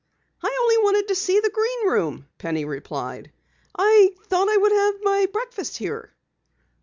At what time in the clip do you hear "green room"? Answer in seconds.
1.51-2.25